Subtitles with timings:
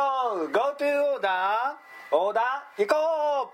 [0.00, 2.16] ゴー GoTo オーダー。
[2.16, 3.52] オーダー行こ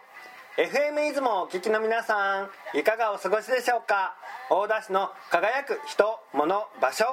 [0.57, 0.61] う。
[0.61, 4.15] FM 出雲をお聞きの皆さんいかがお過ごしでしょうか？
[4.49, 6.47] 大田市の輝く人物
[6.81, 7.05] 場所。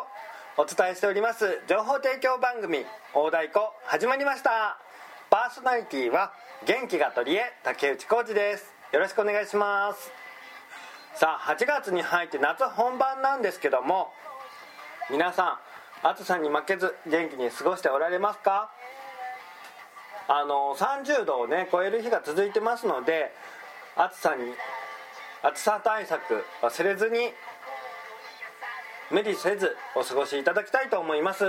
[0.56, 2.86] お伝えしております情報提供番組
[3.16, 4.78] 「大太鼓」始まりました。
[5.32, 6.32] パーソナリティは
[6.66, 8.72] 元気が取り柄竹内浩二です。
[8.92, 10.12] よろしくお願いします。
[11.16, 14.14] さあ8月に入って夏本番なんですけども
[15.10, 15.60] 皆さ
[16.04, 18.70] ん暑さに負けず元気に過ごしておられますか？
[20.28, 23.34] あの30度をね超える日が続いてますので
[23.96, 24.54] 暑さに
[25.42, 27.34] 暑さ対策忘れずに
[29.12, 31.46] 無理せずお過ごしいただきたいと思います。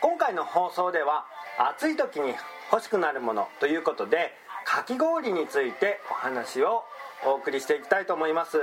[0.00, 1.26] 今回の放送では
[1.58, 2.34] 暑い時に
[2.72, 6.84] 欲しくなるものということでかき氷についてお話を
[7.26, 8.58] お送りしていきたいと思います。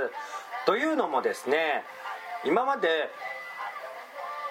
[0.66, 1.84] というのもですね
[2.44, 3.08] 今まで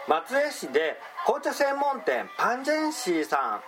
[0.07, 3.61] 松江市で紅茶専門店パンジェンシーさ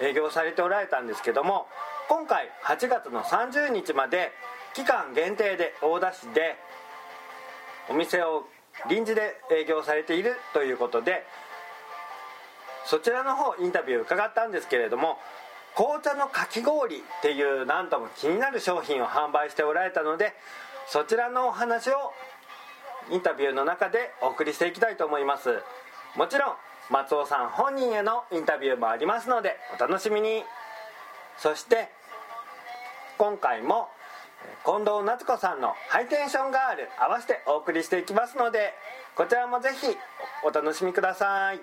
[0.00, 1.66] ん営業されておられたんですけども
[2.08, 4.30] 今回8月の30日まで
[4.74, 6.56] 期間限定で大田市で
[7.88, 8.44] お店を
[8.90, 11.24] 臨時で営業されているということで
[12.84, 15.18] そちらの方インタビュー伺ったんですけれども
[15.74, 20.34] 紅茶のかき氷っていうなんとも気になる商品を販売しておられたので
[20.88, 22.12] そちらのお話を
[23.10, 25.62] インタビューの中でお送りしていきたいと思います。
[26.16, 26.54] もちろん
[26.90, 30.44] 松尾さん本人へのインタビューもありますのでお楽しみに。
[31.38, 31.90] そして
[33.18, 33.88] 今回も
[34.64, 38.72] 近藤夏子さんのハイテンションガール合わせてお送りしていきますので
[39.14, 39.86] こちらもぜひ
[40.44, 41.56] お楽しみください。
[41.56, 41.60] い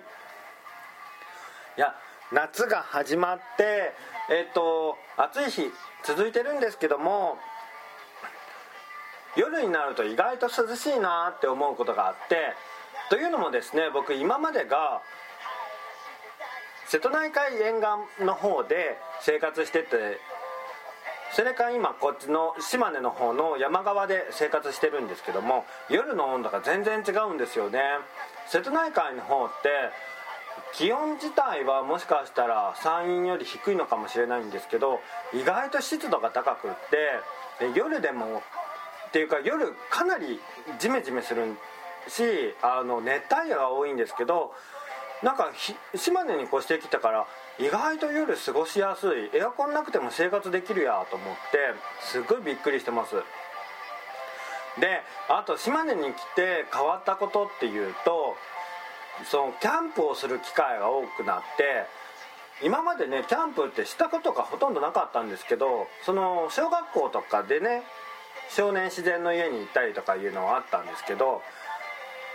[1.76, 1.94] や
[2.32, 3.92] 夏が始まって
[4.30, 5.72] えっ、と暑い日
[6.04, 7.36] 続いてるんですけども
[9.36, 12.54] 夜になると意外と涼しいなって思うことがあって
[13.14, 15.00] というのもですね僕今までが
[16.88, 20.18] 瀬戸内海沿岸の方で生活してて
[21.32, 27.80] それから今こっちの島根の方の山側で生活してるんですけども夜の温度が全然違うんですよね。
[28.48, 29.68] 瀬戸内海の方って
[30.72, 34.98] 気温自体はもしかしたら山陰より低いのかもしれないんですけど
[35.32, 38.42] 意外と湿度が高くって夜でも
[39.06, 40.40] っていうか夜かなり
[40.80, 41.56] ジメジメするん
[42.08, 42.22] し
[42.62, 44.52] あの熱帯夜が多いんですけど
[45.22, 45.52] なんか
[45.94, 47.26] 島根に越してきたから
[47.58, 53.14] 意外と夜過ごしやすいエアコンなくても生活できるやと思ってすごいびっくりしてます。
[54.80, 58.36] であと島根に来て変わったことっていうと
[59.30, 61.86] そのキャンプをする機会が多くなって
[62.62, 67.82] 今までねキャンプってしたことがほとんどなかったんですけどその小学校とかでね
[68.50, 71.40] 少年自然の家に行ったりとかいうのはあったんですけど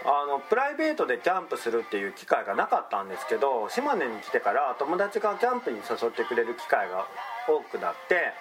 [0.05, 7.05] あのプライベートでキャンプするっていう機会がなかったんですけど島根に来てから友達がキャンプに誘ってくれる機会が
[7.47, 8.33] 多くなって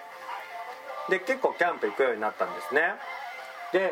[1.09, 2.81] で結構キャンプ行くようになったんですね。
[3.73, 3.91] で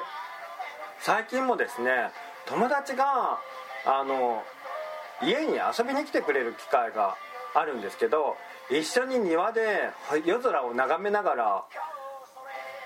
[1.00, 2.12] 最近もですね
[2.46, 3.40] 友達が
[3.86, 4.44] あの
[5.22, 7.16] 家に遊びに来てくれる機会が
[7.54, 8.38] あるんですけど
[8.70, 9.90] 一緒に庭で
[10.26, 11.66] 夜空を眺めながら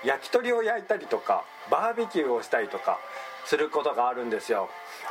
[0.04, 2.98] 焼き鳥を焼いたりとかバーベキューをしたりとか
[3.44, 4.68] することがあるんですよ。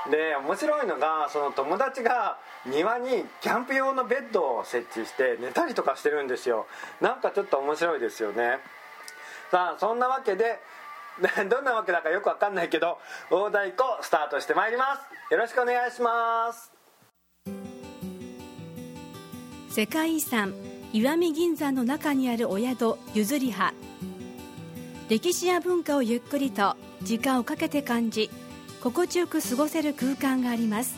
[0.09, 6.67] で面白いのがその友達が庭にキャンプ用のベッドを設置して寝たりとかしてるんですよ。
[6.99, 8.59] なんかちょっと面白いですよね。
[9.51, 10.59] さあそんなわけで
[11.49, 12.97] どんなわけだかよくわかんないけど
[13.29, 15.33] 大太鼓スタートしてまいります。
[15.33, 16.71] よろしくお願いします。
[19.69, 20.53] 世界遺産
[20.93, 23.73] 石見銀山の中にあるお宿ゆずりは。
[25.09, 28.29] 歴史や文化をゆっくりと時間をかけて感じ
[28.81, 30.95] 心地よく過ごせる空間があります。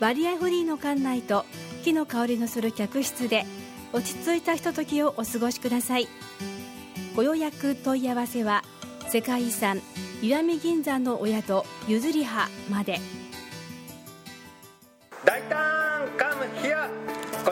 [0.00, 1.44] バリアフリーの館内と
[1.84, 3.46] 木の香りのする客室で
[3.92, 6.08] 落ち着いたひとときをお過ごしください。
[7.16, 8.62] ご予約問い合わせは
[9.08, 9.80] 世界遺産
[10.22, 13.00] 石見銀山のお宿ゆずりはまで。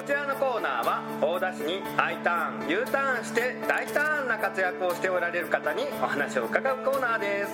[0.07, 7.51] ちらのコーナーは大田市に I ターン U ターンして大胆な活躍をしておられる方にお話を伺うコーナーです。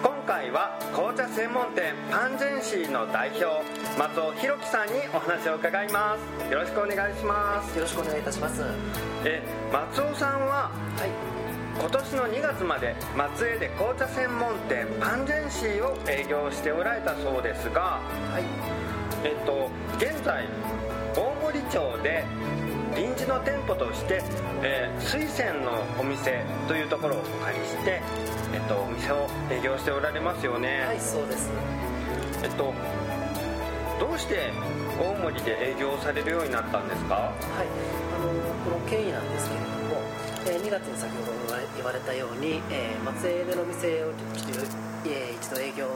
[0.00, 3.66] 今回は紅茶専門店パンジェンシーの代表
[3.98, 6.16] 松尾弘樹さんにお話を伺いま
[6.46, 6.52] す。
[6.52, 7.74] よろしくお願いします。
[7.74, 8.62] よろしくお願いいたします。
[9.24, 9.42] え
[9.72, 11.10] 松尾さんははい。
[11.74, 17.98] 今年の2月まで松江で紅茶専門店パンジェンシーを営業しておられたそうですが
[18.30, 18.44] はい。
[19.24, 20.46] えっと現在
[21.70, 22.24] 町で
[22.96, 24.22] 臨時の店舗として、
[24.62, 28.02] えー水仙のお店というところをお借りして、
[28.52, 31.50] えっと、お店を営業しておられますよね、はいそうです
[32.42, 32.72] えっと
[33.98, 34.50] どうして
[34.98, 37.14] 大森で営業されるようになったんですか？
[37.14, 37.32] はい。
[38.16, 38.28] あの
[38.64, 40.02] この経緯なんですけれども、
[40.46, 44.60] えー2月に先ほど言われたように、えー松江での店をちょっと、
[45.06, 45.86] えー一度営業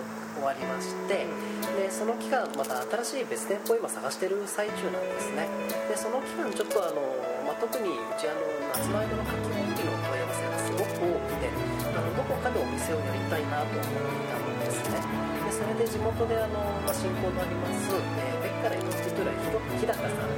[0.44, 1.24] 終わりまして
[1.72, 5.48] でその期間また新しい別店舗を今探してる最中なんですね。
[5.88, 7.00] でその期間ちょっとあの、
[7.48, 8.44] まあ、特にうちあの
[8.76, 15.00] 夏の間の夏季本期の問い合わせがすごく多くてあのどこかでお店をやりたいなと思っていたんですね。
[15.00, 20.28] でそれで地元であの、まあ、親交のあります、えー、ベッカレのストゥラ日高さん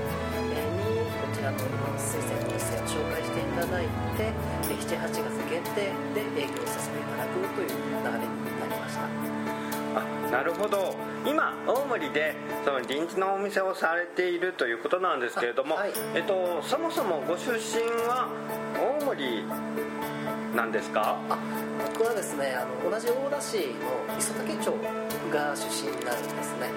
[0.54, 1.58] えーにこちらの
[1.98, 4.30] 水仙の店を紹介していただいて
[4.70, 9.65] 78月限定で営業させていただくという流れになりました。
[9.96, 10.94] あなるほど。
[11.24, 12.34] 今大森で
[12.64, 15.92] その臨時のお店をされているということなんですけれども、あはい。
[16.14, 18.28] えっと、そもそもご出身は
[19.00, 19.44] 大森
[20.54, 21.18] なんですか？
[21.28, 21.38] あ
[21.94, 24.72] 僕はですねあの同じ大田市の磯竹町
[25.32, 26.70] が出身になるんですね。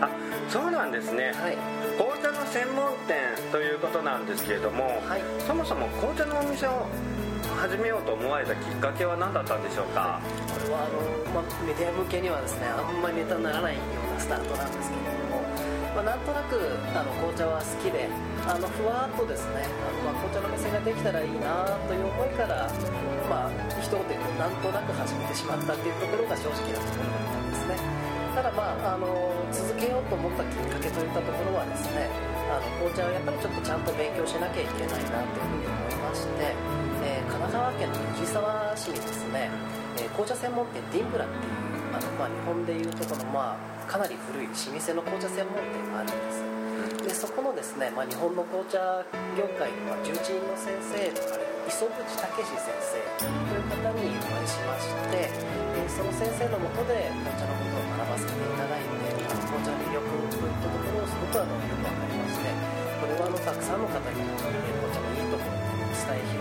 [0.00, 0.08] あ
[0.48, 1.32] そうなんですね。
[1.34, 1.56] はい。
[1.96, 5.22] 紅茶の専門店ということなんですけれども、はい。
[5.46, 6.86] そもそも紅茶のお店を
[7.56, 11.00] 始めようと思われたきっかけは何だったんでしょうか、これはあの、
[11.32, 15.42] まあ、メディア向けにはですねあんまりネタにならないようなスタートなんですけれども、
[15.94, 16.58] まあ、なんとなく
[16.96, 18.08] あの紅茶は好きで
[18.46, 22.66] あのふわっとですねあの、まあ、紅茶の店ができたらいいなという思いから、
[23.30, 28.02] まあ、一言で言うとなんとなく始めてしまったっていうところが正直なところだったんですね。
[28.32, 29.06] ただまああの
[29.52, 32.08] 続けようと思ったきっかけといったところはですね
[32.48, 36.56] あの紅茶はやっぱりちょっとちゃんと勉強しなきゃいけないなというふうに思いまして、
[37.28, 39.50] 神奈川県の藤沢市にですね、
[39.98, 41.62] え紅茶専門店ディンブラっていう
[41.94, 46.52] あの、まあ、日本でいうとこの、まあ、かなり古い老舗の紅茶専門店があるんです。
[47.02, 48.78] でそこのですね、まあ、日本の紅茶
[49.36, 59.12] 業界のま重鎮の先生である磯渕武史先生という方にお会いしまして、えその先生のもとで紅茶のことを学ばせていただいて
[59.46, 62.48] 紅茶の魅力といったところをすごくあのよく分かりまして
[63.02, 64.81] これはあのたくさんの方に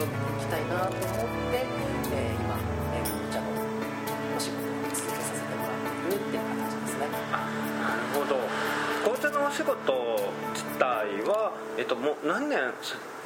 [0.01, 2.57] 広めていきたいなと思って、えー今、
[2.89, 3.45] えー紅茶の
[4.35, 7.05] お仕事を続けさせてもらっているっていう形ですね。
[7.05, 8.35] なるほど。
[9.03, 12.59] 紅茶のお仕事自体は、えっと、もう何年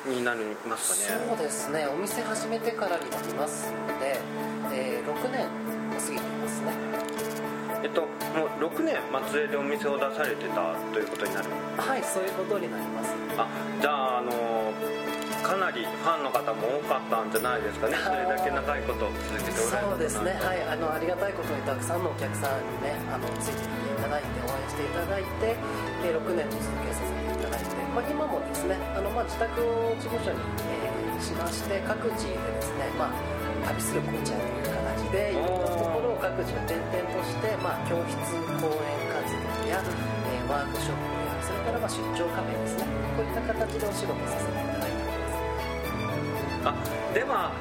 [0.05, 1.25] になりますかね？
[1.29, 1.87] そうですね。
[1.87, 4.19] お店始めてからになりますので、
[4.73, 5.49] えー6年を
[5.95, 6.73] 過ぎていますね。
[7.83, 11.47] えっともう6年松江でお店を出されてたということになる？
[11.77, 13.13] はいそういうことになります。
[13.37, 13.47] あ
[13.81, 14.31] じゃああの
[15.45, 17.93] かなりファンの方も多かったんじゃないですかね。
[18.01, 20.33] それだけ長いこと続けておられたそうですね。
[20.41, 20.63] はい。
[20.65, 25.53] あのありがたいことにたくさんのお客さんにねあのついてきていただいて応援していただいて、
[26.01, 33.15] えー6年も続けさせていただいて、まあ、今もですねあの、まあ、自宅を事務所に、えーしまして各地でですね、まあ、
[33.71, 38.19] 旅する紅茶という形でいろんなところを各地を転々として、まあ、教室
[38.59, 42.85] 講演活動や、えーワークショップやそれからまあ出張カフェですね。
[43.15, 44.94] こういった形でお仕事させていただいて
[46.65, 46.73] あ
[47.13, 47.51] では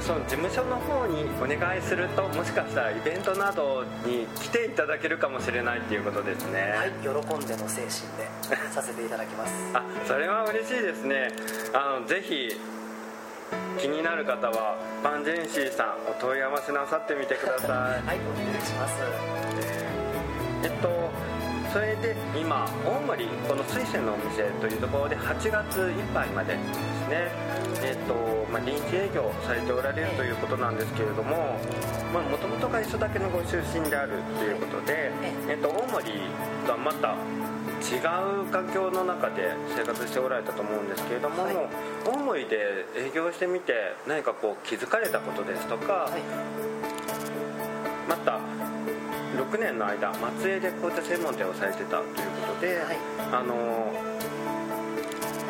[0.00, 6.74] その事務所の方にお願いするともしかしたらイベントなどに来ていただけるかもしれないっていうことですね。
[6.76, 7.12] はい喜ん
[7.46, 8.28] での精神で
[8.70, 9.52] させていただきます。
[9.74, 11.32] あそれは嬉しいですね。
[11.74, 12.50] あのぜひ
[13.80, 17.70] 気になる方はバンジェンシーさんお問い合わせなさってみてください。
[17.70, 18.94] はいお願いします。
[20.62, 21.05] えっと
[21.72, 27.30] それで今大森この水仙のお店というところで8月いっぱいまでですね。
[27.82, 28.14] えっと
[28.50, 31.58] まあ、臨時営業されておられるということなんですけれども
[32.12, 35.10] もともとが磯だけのご出身であるということで、
[35.48, 36.12] えっと、大森
[36.66, 37.14] とはまた
[37.82, 37.98] 違
[38.42, 41.56] う環境の中で生活しておられたと思うんですけれども、はい。
[42.04, 46.22] 大森で営業してみて何かこう気づかれたことですとか、はい。
[48.08, 48.40] また
[49.56, 52.06] 6年の間松江で紅茶専門店をされてたという
[52.46, 52.98] ことで、はい。
[53.32, 53.90] あの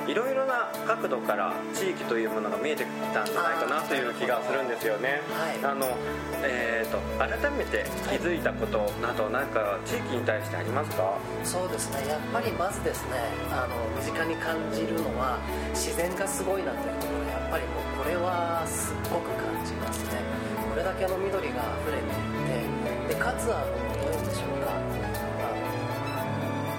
[0.06, 5.72] いろいろな角度から地域というものが見えてきたんじゃないかなという気がするんですよね、はい。
[5.72, 5.98] あの
[6.44, 12.06] えー、と改めて気づいたことなど何か地域に対してありますか、そうですね。
[12.06, 13.18] やっぱりまずですね
[13.50, 15.40] あの身近に感じるのは
[15.74, 20.22] 自然がすごいなというところやっぱりもうこれはすっごく感じますね。
[20.70, 23.95] これだけの緑が溢れていてでかつあの
[24.36, 24.76] しょうか。
[24.76, 24.84] あ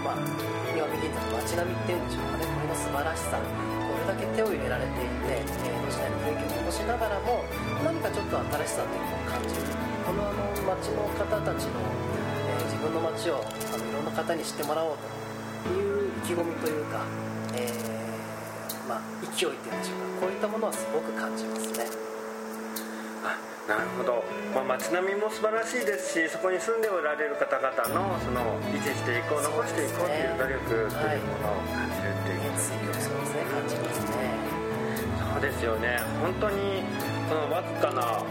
[0.05, 0.21] まあ
[0.77, 2.45] 岩見銀座の街並みっていうんでしょうかね。
[2.45, 3.41] これの素晴らしさ。
[3.41, 7.41] これだけ手を入れられていて江戸時代の雰囲気を残しながらも
[7.83, 9.65] 何かちょっと新しさっていうのを感じる。
[10.05, 10.39] このあの
[10.77, 14.97] 街の方たちの、えー自分の街をあのいろんな方に知ってもらおう
[15.65, 17.01] という意気込みというか、
[17.55, 19.01] えーまあ、
[19.35, 20.21] 勢いっていうんでしょうか。
[20.21, 22.06] こういったものはすごく感じますね。
[23.67, 24.24] なるほど、
[24.55, 34.57] まあ、街並みも素晴らしいですしそこに住んでおられる方々のその維持していこう残していこうっていう努力っていうものを感じるっていうことですね、そうですね感じますね
[35.33, 36.00] そうですよね。
[36.19, 36.81] 本当に
[37.29, 38.24] そのわずかな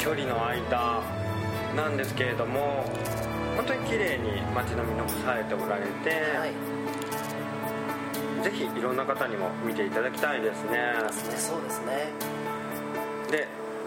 [0.00, 1.00] 距離の間
[1.76, 2.84] なんですけれども
[3.56, 6.50] 本当に綺麗に街並み残されておられて、はい。
[8.42, 10.94] ぜひいろんな方にも見ていただきたいですね。
[11.36, 12.33] そうですねで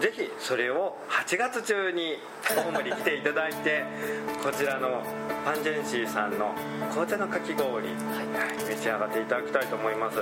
[0.00, 2.18] ぜひそれを8月中に
[2.54, 3.84] ホームに来ていただいて
[4.42, 5.02] こちらの
[5.44, 6.54] パンジェンシーさんの
[6.90, 8.64] 紅茶のかき氷、はい。
[8.64, 10.18] 召し上がっていただきたいと思います、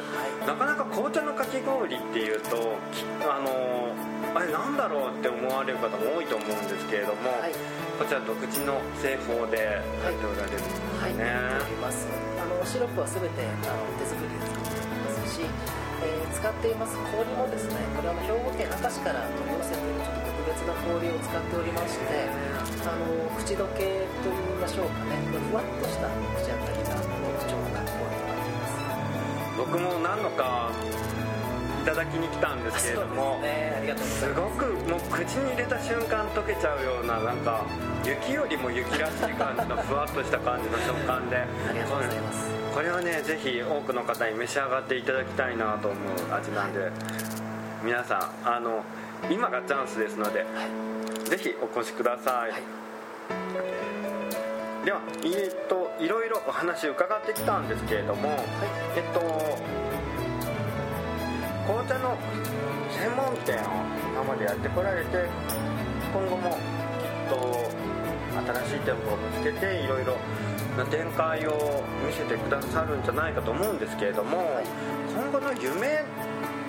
[0.47, 2.57] なかなか紅茶のかき氷っていうと
[2.93, 3.93] きあの
[4.35, 7.53] あれなんだろうって思われる方も多いと思うんですけれども、はい。
[7.99, 12.07] こちら独自の製法でやっておられるんですはい、ね、やっております。
[12.41, 14.66] あのシロップは全てあの手作りです
[16.37, 22.29] 使っています氷もですねこれは兵庫県明石から取り寄せているちょっと特別な氷を使っておりまして
[22.85, 23.09] あの
[23.41, 25.17] 口どけといいましょうかね。
[25.33, 28.77] ふわっとした口当たりが特徴のかき氷となっています。
[29.57, 30.71] 僕も何度か
[31.83, 33.41] いただきに来たんですけれども、
[33.97, 37.65] すごくもう口に入れた瞬間溶けちゃうようななんか
[38.05, 41.37] 雪よりも雪らしい感じのふわっとした感じの食感で。
[41.39, 46.93] ありがとうございますこれはねぜひ多くの方に召し上がっていただきたいなと思う味なんで
[47.83, 48.85] 皆さんあの
[49.31, 50.45] 今がチャンスですのでは
[51.25, 52.63] いぜひお越しください、はい
[54.85, 58.29] ではえっといろいろお話伺ってきたんですけれども、
[58.95, 59.19] えっと
[61.67, 62.17] 紅茶の
[62.93, 63.63] 専門店を
[64.13, 65.29] 今までやってこられて
[66.13, 66.59] 今後もきっ
[67.29, 67.96] と
[68.37, 70.17] 新しい店舗を見つけていろいろ
[70.77, 74.65] な展開を見せてくださるんじゃないかと思うんですけれども、はい
[75.17, 76.05] 今後の夢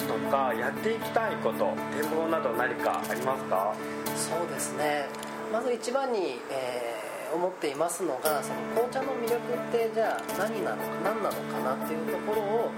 [0.07, 3.75] とかやっていきたいこと展望など何かありますか？
[4.15, 5.07] そうですね。
[5.51, 12.71] まず一番に、えー思っていますのがその紅茶の魅力ってじゃあ何なのか何なのかなっていうところを、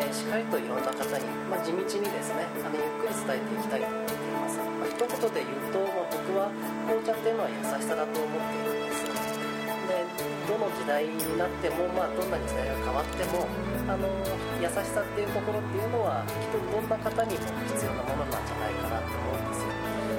[0.00, 3.86] えーしっかりといろんな方に、まあ、地道にですねあのゆっくり伝えていきたいと、
[4.94, 6.54] 一言で言うと、まあ、僕は
[6.86, 9.34] 紅茶っていうのは優しさだと思っているんです
[9.90, 10.06] で
[10.46, 13.42] どの時代になっても、まあ、どんな時代が変わっても
[13.90, 14.06] あの
[14.62, 17.42] 優しさっていうところっていうのはきっとどんな方にも
[17.74, 19.74] 必要なものなんじゃないかなと思うんですよ。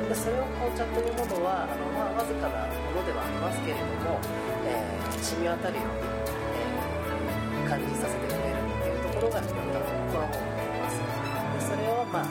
[0.05, 4.19] でそれを紅茶というものはあの、まあ、わずかなものではありますけれども、
[4.67, 6.05] えー染み渡るように、
[6.53, 11.01] えー感じさせてくれるっていうところが魅力だと僕は思っています。
[11.01, 12.29] でそれを、まあ、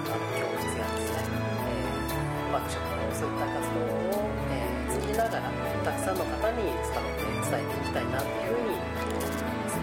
[3.25, 5.50] そういった活動を、えー通じながら
[5.83, 9.81] たくさんの方に伝めて伝えていきたいなっていうふうに思っています。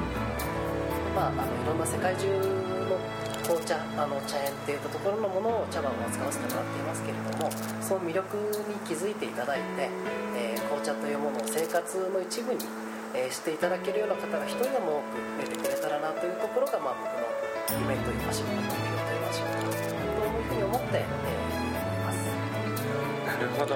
[1.16, 3.02] まあ、あのいろんな世界中の
[3.42, 7.50] 紅茶あの茶園っていったところのものを茶葉を扱わせてもらっていますけれども
[7.82, 8.38] その魅力
[8.70, 9.90] に気づいていただいて、
[10.38, 12.62] えー紅茶というものを生活の一部に、
[13.18, 15.02] えーしていただけるような方が一人でも
[15.42, 21.51] 多く増えてくれたらなというところが、まあ、僕の夢といいましょうか目標といいましょうかというふうに思って、えー
[23.62, 23.76] ほど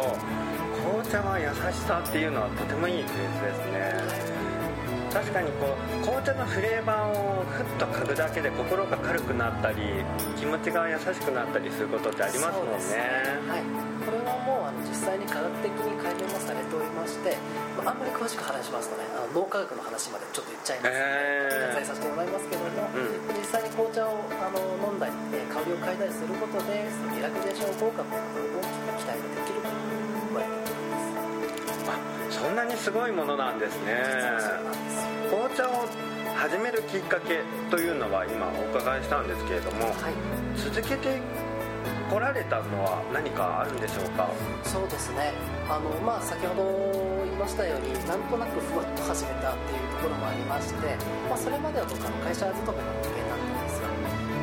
[0.81, 4.35] 紅茶は優しさっていうのはとてもいいフレーズですね。
[5.15, 10.03] 確かにこう紅茶のフレーバーをふっと嗅ぐだけで心が軽くなったり
[10.35, 12.99] 気持ちが優しくなったりすることってありますもんそうですね。
[13.47, 13.63] はい、
[14.03, 17.37] これはもうあの実際に科学的に解明もされておりまして、
[17.79, 21.85] まあ、あんまり詳しく話しますとねあの脳科学の話までちょっと言っちゃいますので、へー。
[21.85, 23.39] させてもらいますけども、うん。
[23.39, 29.44] 実際に紅茶をあの飲んだり、えー香りを嗅いだりすることでそのリラクゼーション効果というのが大きく期待ができ
[32.29, 34.03] そんなにすごいものなんですね。
[35.29, 35.87] 紅茶を
[36.35, 37.41] 始めるきっかけ
[37.71, 40.13] というのは今お伺いしたんですけれどもはい。
[40.59, 41.19] 続けて
[42.11, 44.29] こられたのは何かあるんでしょうか？
[44.63, 45.33] そうですね。
[45.69, 46.61] あの、まあ、先ほど
[47.25, 50.95] 言いましたようになんとなくふわっと始めたっていうところもありまして、
[51.29, 53.89] まあ、それまでは僕あの会社勤めの人間だったんですよ。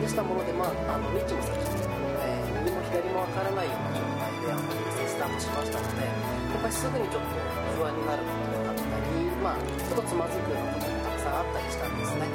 [0.02, 1.86] でしたもので、まあ、あのニッチも先に、
[2.26, 4.12] えー右も左もわからないような状態
[4.42, 7.38] であのお店スタートしましたのでやっぱりすぐにちょっと
[7.78, 12.26] 不安になることがあったり、まあ、ちょっとつまずくようなこともたくさんあったりしたんですね。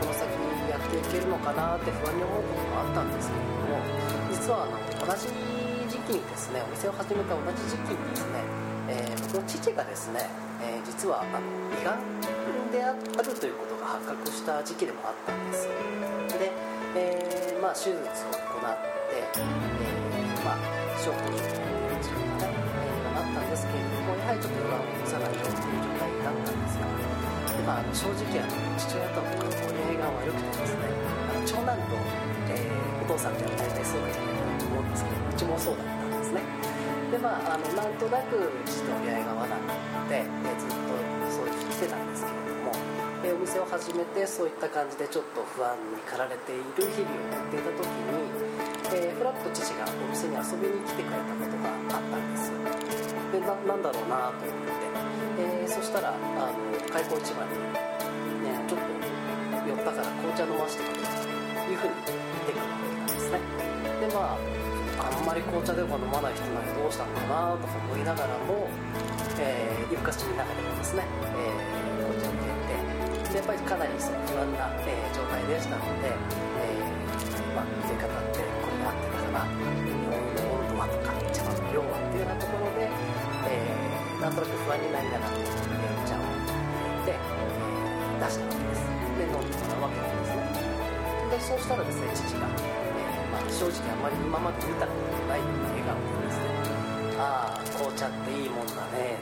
[0.00, 3.84] この先にやっていけるのかなって不安に思うこともあったんですけれども
[4.32, 5.28] 実はあの同じ
[5.92, 8.40] 時期にですねお店を始めた同じ時期にですね、
[8.88, 10.26] えー僕の父がですね、
[10.64, 11.44] えー実はあの
[11.76, 15.68] 胃がんであるということが発覚した時期でもあったんです。
[16.38, 16.50] で、
[16.96, 18.74] えーまあ、手術を行っ
[19.10, 20.29] て、えー
[21.00, 26.84] まあ、小康状態というんでしょうかね、えーなったんですけれどもやはりちょっと胃がんを許さないよっていう状態だったんですが
[27.50, 30.84] で、まあ、の正直あの父親との折り合いが悪くてですね
[31.24, 31.96] あの長男と、
[32.52, 36.40] えーお父さんって大体そうかじゃないかなと思うんですけどうちもそうだったんですね。
[37.10, 39.66] でまああのなんとなく父と折り合いが合わなく
[40.06, 40.78] て、えずっと
[41.26, 42.70] そういうふうにしてたんですけれども、
[43.26, 52.50] えお店を始めてそういった感じでちょっと不安に駆られている日々を送っていた時に、えー、ふらっと父がお店に遊びに来てくれたことがあったんです
[53.30, 57.54] でななんだろうなと思って、え、そしたらあの開口一番に、
[58.42, 59.00] ね、ちょっと
[59.62, 63.38] 寄ったから紅茶飲ませてくれというふうに言ってくれたんですね。
[64.02, 64.60] でまあ
[65.00, 68.66] あんまり紅茶でも飲まない人ならどうしたのかなとか思いながらも、
[69.38, 71.06] えー、夜更かしの中でもですね、
[71.38, 77.00] えー、紅茶を入れてでやっぱりかなりその不安な、えー、状態でしたので、えー
[77.54, 78.29] まあ、入れ方
[84.20, 86.28] なんとなく不安になりながら、えー、お茶を入
[87.08, 88.84] れて、えー、出したわけです。
[89.16, 90.44] で飲んでもらうわけなんですね。
[91.30, 97.16] でそうしたらですね父がえま正直あんまり今まで見たことのないような笑顔でですね。
[97.16, 99.16] ああ紅茶っていいもんだね。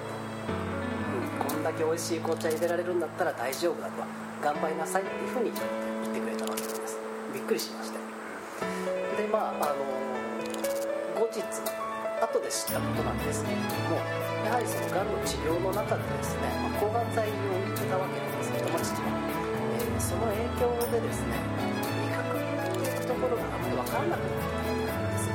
[1.38, 4.02] と、うん、こんだけ美味しい紅茶入れられるんだったら大丈夫だと
[4.42, 5.64] 頑張りなさいっていうふうに言っ
[6.10, 6.98] てくれたわけなんです。
[7.32, 7.87] びっくりしまして
[12.20, 14.02] 後で知ったことなんですけれども
[14.44, 19.10] やはりそのがんの治療の中でですね、まあ、抗がん剤を打ってたわけなんですけども父は、
[19.76, 21.58] えー、その影響でですね
[23.18, 25.28] ころがあまり分からなくなってたんです。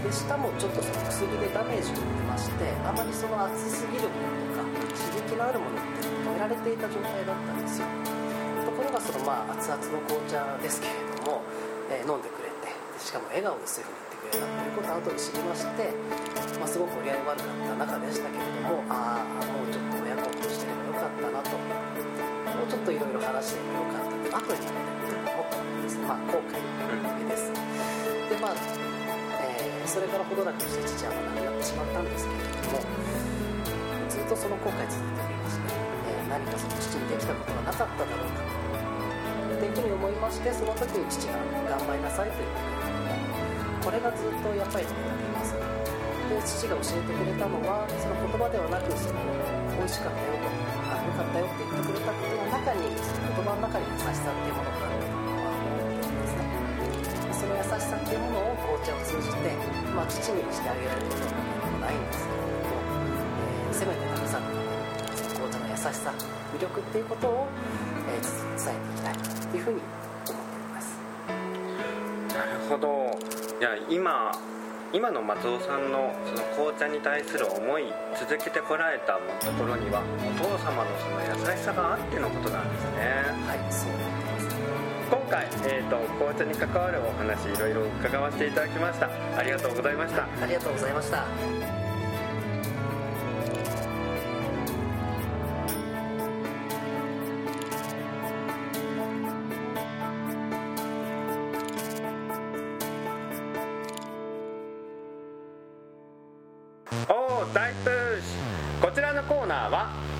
[0.00, 7.86] で舌もちょっとその薬でダメージを受けましてあまりその熱すぎるものとか刺激のあるものって止められていた状態だったんですよ。
[8.64, 11.42] ところがそのまあ熱々の紅茶ですけれども、
[11.92, 12.39] えー、飲んでく
[13.00, 15.88] しかも笑顔でそういうふうに言ってくれたということを後で知りまして、
[16.60, 27.48] まあ、すごく折り合い悪かった中でしたけれどもああもうちょっと親孝行してればよかったなともうちょっといろいろ話してもよかったと後になって思ったんですまあ後悔の上です。
[27.50, 28.54] でまあ、
[29.42, 32.84] えー、それからほどなくして父は亡くなってしまったんですけれども
[34.08, 38.60] ずっとその後悔続いておりまして、えー、何かその父にできたことがなかっただろうか
[39.58, 41.34] というふうに思いましてその時に父が
[41.68, 42.89] 「頑張りなさい」という
[43.80, 49.18] これがずっとやっぱり残っていますで父が教えてくれたのはその言葉ではなくその
[49.74, 50.52] 美味しかったよと
[50.92, 55.32] あよかったよって言ってくれたことの中にその言葉の中に優しさっていうものがあると思
[56.20, 56.44] ですね
[57.34, 59.48] その優しさっていうものを紅茶を通じて、
[59.96, 62.84] まあ、父にしてあげられることはないんですけれども、
[63.72, 64.52] えー、せめてたくさんの
[65.40, 66.12] 紅茶の優しさ
[66.52, 67.48] 魅力っていうことを、
[68.12, 68.28] えー、
[68.60, 69.16] 伝えていきたい
[69.48, 71.00] というふうに思っております
[72.36, 72.99] なるほど
[73.60, 74.32] いや今
[74.90, 83.20] 今の松尾さんのその紅茶に対する思い続けてこられたところにはお父様のその優しさがあってのことなんですね。
[83.46, 83.90] はいそう
[85.10, 89.10] 今回、えーと、紅茶に関わるお話いろいろ伺わせていただきました。
[89.36, 90.22] ありがとうございました。
[90.22, 91.89] ありがとうございました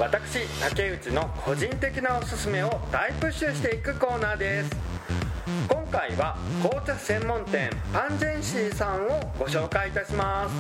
[0.00, 4.70] 私竹内の個人的なおすすめを大プッシュしていくコーナーです。
[5.68, 10.54] 今回は紅茶専門店パンジェンシーさんをご紹介いたします。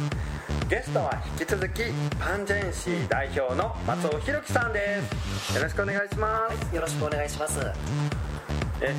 [0.68, 1.84] ゲストは引き続き
[2.18, 5.56] パンジェンシー代表の松尾弘樹さんです。
[5.56, 7.60] よろしくお願いします、はい、よろしくお願いします。
[8.82, 8.94] え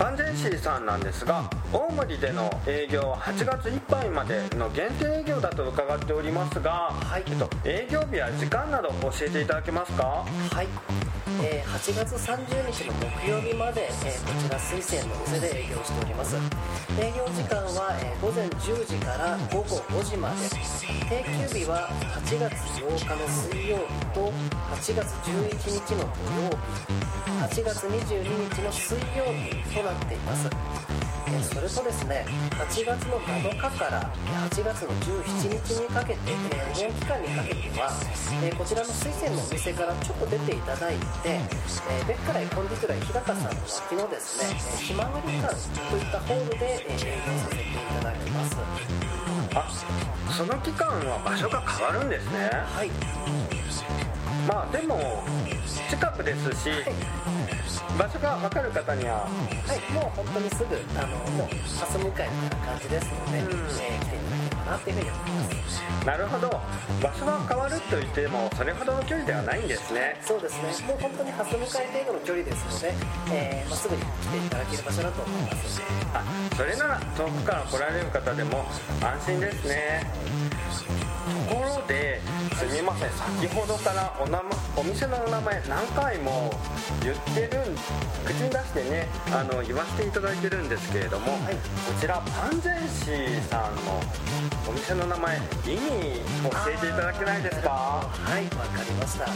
[0.00, 7.24] パンジェンシーさんなんですが大森での営業は8月いっぱいまでの限定営業だと伺っておりますが、はい。
[7.26, 10.24] えっと、営業日や時間など教えていただけますか？
[10.52, 11.09] はい
[11.42, 16.36] えー、8月30日の木曜日まで、えー、こちら水仙のお店で営業しております。
[16.98, 20.36] 営業時間は、えー、午前10時から午後5時まで。
[21.10, 21.88] 定休日は
[22.24, 24.32] 8月8日の水曜日と
[24.74, 27.10] 8月11日の土曜日。
[27.40, 28.22] 8月22
[28.54, 30.50] 日の水曜日となっています。
[31.38, 34.12] それとですね8月の7日から
[34.50, 36.34] 8月の17日にかけて、え
[36.72, 37.90] お盆期間にかけては、
[38.42, 41.40] えこちらの水仙のお店からちょっと出ていただいて、え
[42.08, 45.54] ベッカライコンディトライ日高さんの脇のですねひまわり館
[45.90, 47.66] といったホールで、え営業させてい
[48.00, 48.56] ただきます。
[49.54, 49.68] あ
[50.32, 52.50] その期間は場所が変わるんですね。
[52.52, 52.90] はい
[54.46, 55.22] まあでも
[55.88, 61.48] 近くですし、はい、場所が分かる方にははいもう本当にすぐあのもう
[61.78, 64.29] パス向かいみたいな感じですので、うん、えー、来ていただ
[64.70, 66.48] ななっていうふうに思いますなるほど。
[67.02, 70.16] 場所が変わるといってもそれほどの距離ではないんですね。
[70.22, 70.86] そうですね。
[70.86, 72.94] もう本当に蓮向かい程度の距離ですので、
[73.32, 75.82] えーまあ、すぐに来ていただける場所だと思います。
[76.14, 76.24] あ
[76.56, 78.64] それなら遠くから来られる方でも
[79.02, 80.06] 安心ですね。
[81.48, 82.20] ところで
[82.54, 86.50] すみません先ほどからお名前お店のお名前何回も
[87.02, 87.76] 言ってるん
[88.24, 91.54] 口に出してねあの言わせていただいてるんですけれども、はい。
[91.54, 91.60] こ
[92.00, 94.00] ちらパンゼンシーさんの
[94.68, 97.70] お店の名前意味教えていただけないですか？
[97.70, 99.26] はいわかりました、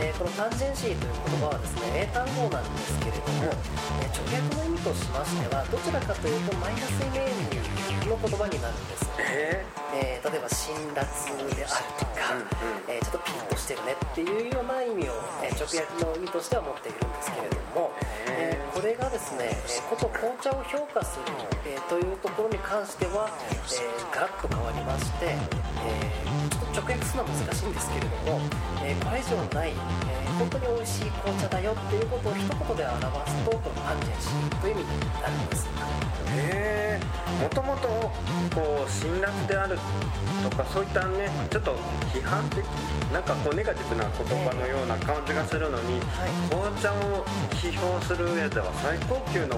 [0.00, 3.50] えーこのタンジェンシーという言葉はですね英単語なんですけれども、
[4.02, 9.10] えー直訳の意味としましてはどちらかというとマイナスイメージの言葉になるんです。
[9.18, 10.94] ええー例えば辛辣
[11.56, 12.36] であるとか、
[12.86, 17.90] えーちょっとピリッとしてるねっていうような意味を、えー直訳の意味としては持っているんですけれども、
[18.28, 18.29] えー
[18.80, 21.24] これがですね、えーこと紅茶を評価する、
[21.66, 28.40] えーというところに関しては、えーガラッと変わりまして、えーちょっと直訳するのは難しいんですけれども、
[28.82, 34.88] えーこれ以上ない、えー本当に美味しい紅茶だよっていうことを一言で表すとこのパンジェンシーという意味に
[35.20, 35.68] なるんです。
[36.32, 37.00] へえ
[37.42, 37.88] もともと
[38.56, 39.78] こう辛辣である
[40.48, 41.76] とかそういったねちょっと
[42.14, 42.64] 批判的
[43.12, 46.30] なんかこうネガティブな言葉のような感じがするのに、はい。
[46.48, 47.24] 紅茶を
[47.60, 49.56] 批評する上では最高級の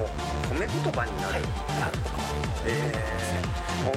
[0.51, 1.45] 褒め言葉になる、
[1.79, 3.49] ガラッと変わるえ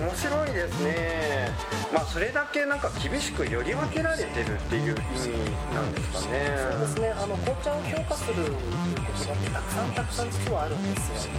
[0.01, 1.49] 面白いですね。
[1.93, 5.30] まあそれだけなんか厳しくより分けられてるっていう意味
[5.73, 6.58] なんですかね。
[6.71, 7.13] そうですね。
[7.15, 11.32] あの紅茶を評価するという言葉ってたくさんたくさん実はあるんですよ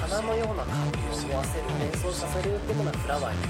[0.00, 3.42] 花のような香りを思わせる連想させるっていうものはフラワーに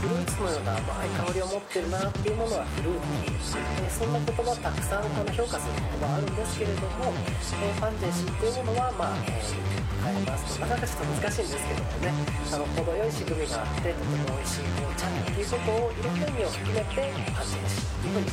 [0.00, 10.74] フルーツのような甘い香りを持ってるなっていうものはフルーティーえそんな言葉たくさんあの評価する言葉あるんですけれども、えファンジェシーっていうものはまあ、えー変えますなか。
[10.74, 12.12] なかちょっと難しいんですけどもね
[12.52, 18.30] あの程よい仕組みがあってとても美味しい紅茶っていうことをいろんな意味を含めてファンジェシーっていうふうにへ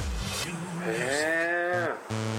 [0.90, 2.34] え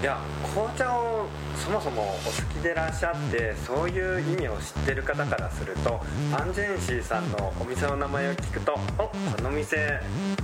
[0.00, 0.16] いや
[0.54, 6.00] 紅茶をそもそもお好きでいらっしゃってそういう意味を知ってる方からすると
[6.32, 9.12] アンジェンシーさんのお店の名前を聞くとおこ
[9.42, 10.00] の店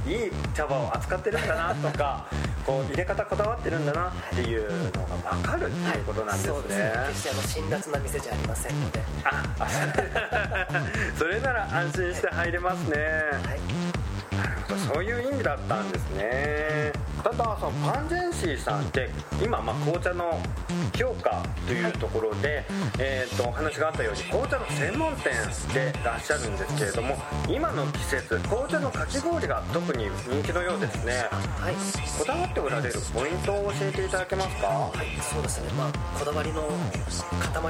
[0.09, 2.27] いい茶葉を扱ってるんだなとか
[2.65, 6.93] こう入れ方こだわってるんだなっていうのが分かるっていうことなんですね、そうですね。
[7.09, 9.03] 決してあの辛辣な店じゃありませんので。
[9.25, 9.69] ああ
[11.19, 12.97] それなら安心して入れますね、
[13.45, 13.61] はい。
[14.93, 19.09] そういう意味だったんですねただそのパンジェンシーさんって
[19.43, 20.39] 今まあ紅茶の
[20.95, 22.63] 評価というところで、
[22.99, 25.33] えー、とお話があったように紅茶の専門店
[25.73, 27.17] でらっしゃるんですけれども
[27.49, 31.25] 今の季節紅茶のかき氷が特に人気のようですね。
[31.33, 31.75] はい。
[32.19, 34.69] こだわっておられるポイントを教えていただけますか？
[34.69, 36.69] はい、そうですね、まあ、こだわりの塊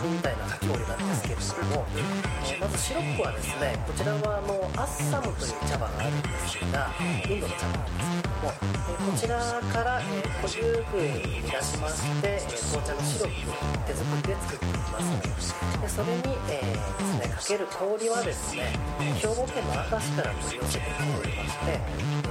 [0.09, 1.37] みたいなかき氷なんですけれ
[1.71, 6.90] ども、えーまずシロップはですね、こちらはあのアッサムという茶葉があるんですが、
[7.29, 9.37] インドの茶葉なんですけれども、えーこちら
[9.73, 12.41] から、えー、濃ゆく煮出しまして、え
[12.73, 13.55] 紅茶のシロップを
[13.87, 15.55] 手作りで作っています。
[15.81, 18.73] でそれに、えーですね、かける氷はですね、
[19.21, 21.81] 兵庫県の明石から取り寄せてきておりまして、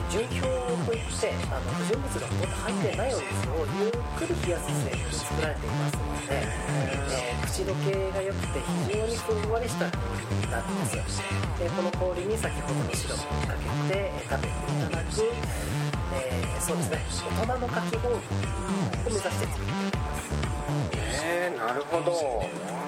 [0.09, 15.21] 純氷といってあの不純物がほとんど入ってないお水をゆっくり冷やす製品で作られていますので、えー口どけが良くて非常にふんわりした氷になってますでこの氷に先ほどのシロップをかけてえ食べていただく、
[16.15, 16.99] えーそうですね
[17.39, 18.19] 大人のかき氷を
[19.05, 21.02] 目指して作っています。
[21.43, 22.13] え、なるほど。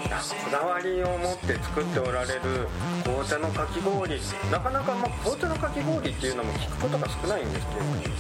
[0.06, 2.70] いやこだわりを持って作っておられる
[3.04, 4.22] 紅茶のかき氷。
[4.52, 7.68] なかなか、まあ、紅茶のかき氷っていうのも聞くことが少ないんです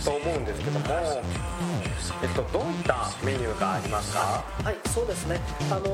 [0.03, 4.43] けどと思うんですけども、えっと、どういったメニューがありますか？
[4.63, 5.39] はい、そうですね。
[5.69, 5.85] あの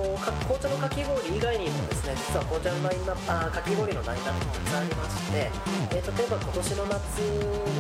[0.47, 5.51] 紅茶のかき氷以外にもですね、実は紅茶のラインナップ、あかき氷のラインナップがたくさんありまして、
[5.91, 7.03] えー例えば今年の夏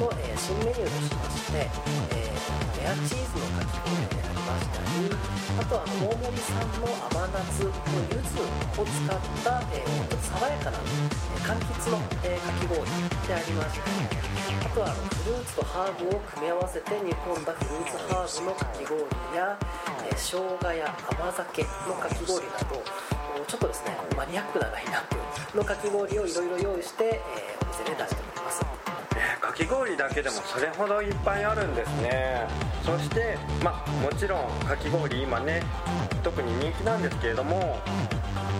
[0.03, 1.71] の、えー新メニューとしまして、
[2.11, 5.15] えーレアチーズのかき氷でありましたり、
[5.59, 7.71] あとは大森産の甘夏の
[8.11, 8.43] 柚子
[8.81, 10.81] を使った、えー爽やかな、え
[11.43, 12.81] 柑橘の、えーかき氷
[13.27, 13.81] でありまして、
[14.65, 19.01] あとはあのフルーツとハーブを組み合わせて煮込んだフルーツハーブのかき氷
[19.35, 19.57] や、
[20.07, 22.83] えー生姜や甘酒のかき氷など
[23.39, 25.03] おちょっとですねマニアックなラインナッ
[25.51, 28.61] プのかき氷をいろいろ用意して、えーお店で出しております。
[29.15, 32.47] えーかき氷だけでもそれほどいっぱいあるんですね。
[32.83, 35.63] そしてまあもちろんかき氷今ね
[36.23, 37.79] 特に人気なんですけれども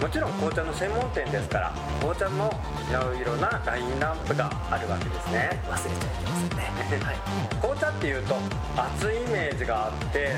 [0.01, 2.51] もちろん紅茶の専門店ですから紅茶も
[2.89, 5.61] いろいろなラインナップがあるわけですね。
[5.69, 7.03] 忘れちゃいけませんね。
[7.05, 7.17] はい。
[7.61, 8.35] 紅茶っていうと
[8.77, 10.31] 熱いイメージがあって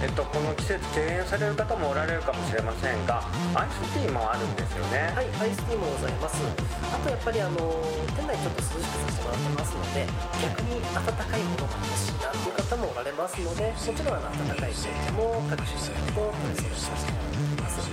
[0.00, 3.18] えっと、この季節敬遠される方もおられるかもしれませんが
[3.54, 6.38] アイスティーもあるんですよねはい、アイスティーもございます。
[6.94, 7.58] あとやっぱりあの
[8.14, 10.06] 店内ちょっと涼しくさせてもらってますので、
[10.38, 17.90] 逆に温かいものが欲しいなっていう方もおられますので、もちろんあの温かい紅茶も各種種類と取り揃えさせてもらっています。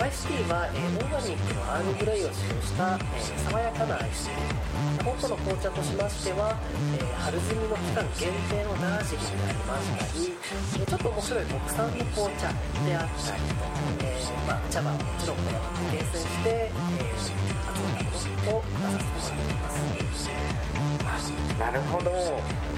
[0.00, 5.04] アイスティーは、えーオーガニックのアールグレイを使用した、えー爽やかなアイスティー。
[5.04, 6.56] 本当の紅茶としましては、
[6.94, 12.48] えー春摘みの期間限定のダージリンでありましたり、えーちょっと面白い国産の紅茶
[12.86, 13.66] であったりと、
[14.00, 20.69] えーまあ、茶葉はもちろんこだわって厳選して、えー、集めたものを出させてもらっています。
[21.58, 22.10] なるほど。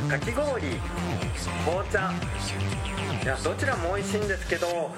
[0.08, 0.80] かき氷。
[1.64, 2.12] 紅茶。
[3.22, 4.90] いやどちらも美味しいんですけど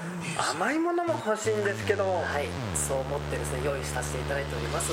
[0.51, 2.05] 甘いものも欲しいんですけど。
[2.05, 4.93] はい、そう思ってですね用意させていただいております、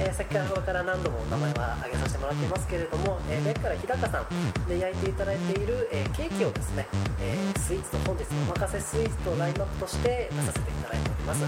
[0.00, 6.86] えー、先ほどから何度もお名前は挙げさせてもらっていますけれども、えー、ベッから日高さんで焼いていただいている、えーケーキをですね、
[7.20, 11.44] えースイーツと本日のお任せスイーツとラインナップとして出させていただいております、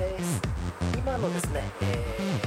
[0.00, 0.50] えー
[1.00, 2.40] 今のですね、えー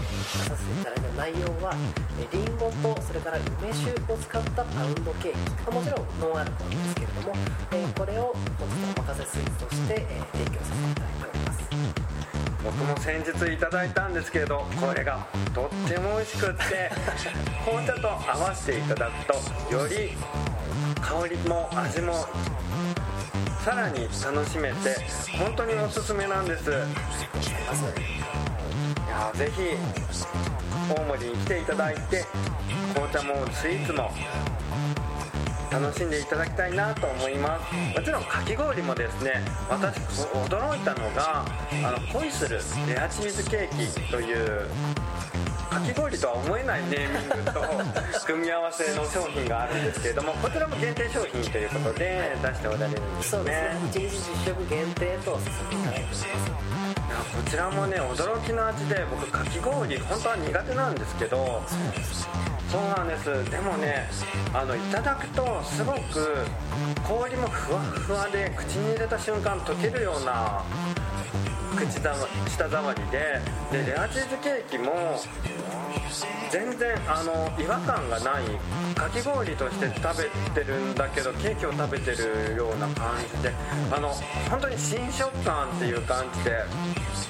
[0.43, 1.74] 出させていただいた内容は、
[2.19, 5.72] えーリンゴとそれから梅酒を使ったパウンドケーキ。
[5.74, 7.34] もちろんノンアルコールですけれども、
[7.72, 11.60] えーこれを本日のお任せスイーツとして、えー提供させていただいております
[12.63, 16.89] 僕も先日いただいたんですけれどこれがとっても美味しくって
[17.65, 19.34] 紅茶と合わせていただくと
[19.73, 20.12] より
[21.02, 22.13] 香りも味も
[23.63, 24.95] さらに楽しめて
[25.38, 26.69] 本当におすすめなんです。
[26.69, 26.73] い
[29.10, 29.62] やぜひ
[30.93, 32.26] 大森に来ていただいて
[32.93, 34.12] 紅茶もスイーツも
[35.73, 37.97] 楽しんでいただきたいなと思います。
[37.97, 41.43] もちろんかき氷もですね私驚いたのが
[41.83, 44.67] あの恋するレアチーズケーキという
[45.71, 47.62] かき氷とは思えないネーミングと
[48.27, 53.69] 組み合わせの商品があるんですけれども こちらも限定商品ということで出しておられるんですそうですね。
[53.73, 56.92] ね一日実食限定とさせていただいてます
[57.34, 61.62] こちらもね驚きの味で僕かき氷本当は苦手なんですけど
[62.71, 63.52] そうなんです。
[63.52, 64.10] でもね
[64.54, 66.45] あのいただくとすごく
[67.04, 70.63] 氷もふわふわで口に入れた瞬間溶けるような
[71.76, 71.99] 口
[72.49, 75.19] 舌触りででレアチーズケーキも
[76.52, 78.43] 全然あの違和感がない
[78.95, 80.30] かき氷として食べ
[80.63, 83.52] てるんだけどケーキを食べてるような感じで
[83.91, 84.10] あの
[84.49, 86.63] 本当に新食感っていう感じで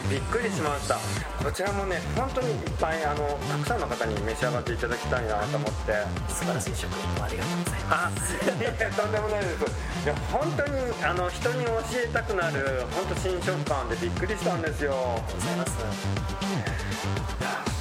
[0.09, 0.97] びっくりしました。
[1.43, 5.93] こちらもね本当にいっぱいあのたくさんの方に召し上がっていただきたいなと思って。
[6.29, 8.35] 素晴らしい食レポありがとうございます。
[8.43, 9.63] あいやとんでもないです。
[10.03, 11.71] いや本当にあの人に教
[12.05, 15.21] えたくなる本当新食感でびっくりしたんですよ。
[15.33, 15.77] ございます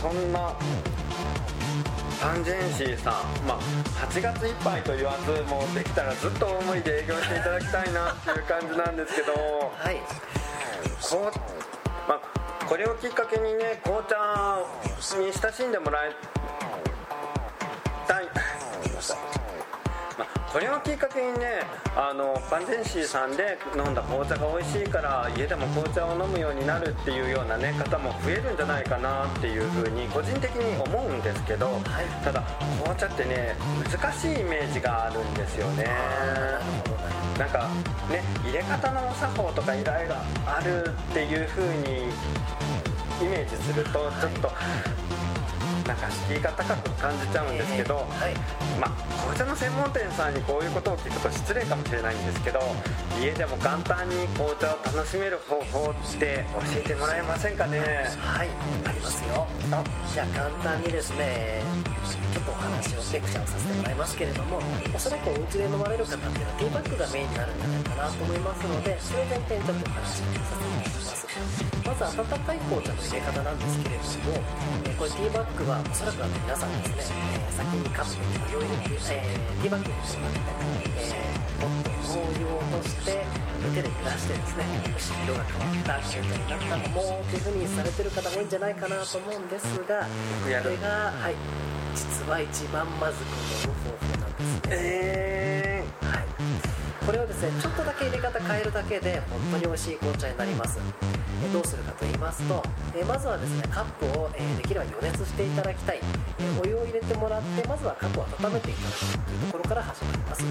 [0.03, 0.53] そんな
[2.21, 3.61] パンジェンシーさん、まあ、
[4.11, 9.97] 8月いっぱいと言わずもうできたらずっと大盛りで営業していただきたいなっていう感じなんですけどはい。
[11.09, 12.21] こう、まあ、
[12.67, 14.59] これをきっかけにね紅茶
[15.19, 16.17] に親しんでもらい
[20.53, 21.63] まあこれをきっかけにね
[21.97, 32.43] あのパンゼンシーさんで飲んだ紅茶が美味しいから家でも紅茶を飲むようになるっていうような、ね、方も増えるんじゃないかなっていうふうに個人的に思うんですけど、いただ
[32.79, 33.57] 紅茶ってね
[33.91, 35.87] 難しいイメージがあるんですよね。
[37.39, 37.69] なんか
[38.11, 40.15] ね入れ方の作法とかいろいろ
[40.47, 42.11] あるっていう風に
[43.23, 44.51] イメージするとちょっと
[45.87, 48.07] なんか敷居が高く感じちゃうんですけど、はい。
[48.81, 48.91] まあ
[49.23, 52.61] 紅茶の専門店さんにこういうことを聞くと失礼かもしれないんですけど
[53.21, 57.79] 家でも簡単に紅茶を楽しめる方法って教えてもらえませんかね？
[58.19, 58.49] はい
[58.85, 59.47] ありますよ。
[60.13, 61.63] じゃあ簡単にですね
[62.33, 64.61] ちょっとお話をレクチャーをさせてもらいますけれども
[64.95, 71.27] おそらくお家で飲まれる方っていうのはティーバッグがメインになるんじゃないかなと思いますのでそれを前提にちょっとお話をさせてもらいます。
[71.77, 74.09] まず温かい紅茶の入れ方なんですけれども、
[74.85, 80.41] えーこれティーバッグはおそらくあの皆さんですね、えー先にカップにお湯を入れて、えーティーバッグにしまって、
[80.99, 83.25] えーポットのお湯を落として
[83.75, 84.65] 手で揺らしてですね
[85.25, 90.07] 色が変わった紅茶になったのもというふうにされてる方多いんじゃないかなと思うんですが
[90.43, 91.35] これが、はい、
[91.95, 94.71] 実は一番まずく飲む方法なんですね。
[94.73, 96.27] えはい、
[97.07, 100.79] これをですねちょっとだけ入れ方変えるだけで本当に美味しい紅茶になります。
[101.45, 102.63] えどうするかと言いますと
[102.95, 106.01] えまずはですねカップを、えできれば余熱していただきたい。
[106.39, 110.45] えお湯を入れてもらってまずはカップを温めていただくというところから始まります。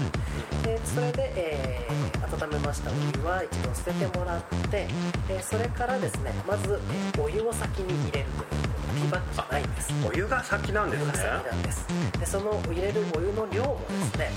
[0.62, 4.88] でそれで、えー温めましたお湯は一度捨ててもらって、
[5.28, 6.80] えそれからですねまず、
[7.16, 8.61] えお湯を先に入れるという。
[8.92, 9.74] ティーバッグじゃないん。
[9.74, 11.04] ですお湯が先なんですね。
[11.04, 11.86] お湯が先なんです。
[12.20, 14.30] でその入れるお湯の量もですね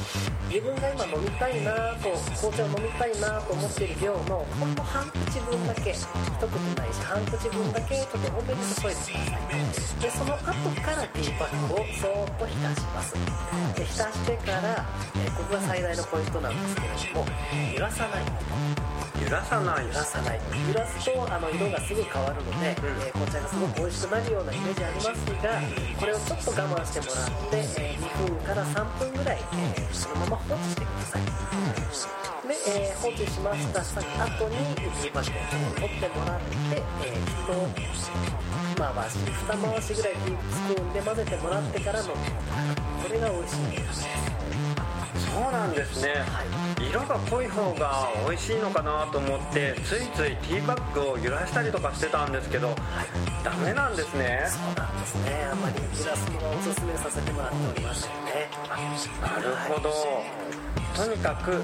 [0.50, 10.02] 自分が今飲みたいなと紅茶を飲みたいなと思っている量のほんの半口分だけ一口ないし半口分だけちょっと多めに注いでください。
[10.02, 10.42] でその後
[10.82, 13.14] からティーバッグをそーっと浸します。
[13.76, 17.26] で浸してから、えーここが最大のポイントなんですけれども
[17.74, 18.24] 揺らさない。
[19.22, 19.86] 揺らさない。
[19.86, 20.40] 揺らさない。
[20.68, 22.64] 揺らすとあの色がすぐ変わるので、うん。
[22.64, 25.62] えー紅茶がすごく美味しくなるようなイメージありますが
[26.00, 31.22] これをちょっと我慢してもらって、えー2分から3分ぐらい、えーそのまま放置してください。
[32.48, 35.38] で、えー放置しました後にティーバッグ
[35.72, 36.46] を取ってもらって、
[37.04, 37.48] えー、一
[38.78, 44.06] 回し二回しぐらいスプーンで混ぜてもらってから飲むこれが美味しいです。
[45.16, 46.10] そうなんですね。
[46.28, 52.76] はい色が濃い方が美味しいのかなと思ってついついティーバッグを揺らしたりとかしてたんですけど
[53.44, 54.46] ダメなんですね。
[54.48, 55.48] そうなんですね。
[55.52, 58.50] あまり揺らすのがおすすめさせてもらっておりませんね。
[59.22, 59.92] なるほど。
[60.96, 61.62] とにかく